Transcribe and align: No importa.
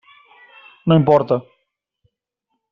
No 0.87 0.97
importa. 1.01 1.35